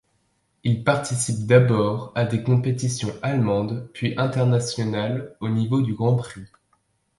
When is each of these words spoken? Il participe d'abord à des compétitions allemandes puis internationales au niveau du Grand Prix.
Il 0.63 0.83
participe 0.83 1.45
d'abord 1.45 2.11
à 2.15 2.25
des 2.25 2.41
compétitions 2.41 3.13
allemandes 3.21 3.87
puis 3.93 4.15
internationales 4.17 5.35
au 5.41 5.49
niveau 5.49 5.83
du 5.83 5.93
Grand 5.93 6.15
Prix. 6.15 6.47